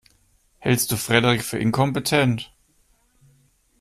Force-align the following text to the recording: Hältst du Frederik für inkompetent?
Hältst 0.57 0.91
du 0.91 0.97
Frederik 0.97 1.43
für 1.43 1.59
inkompetent? 1.59 2.51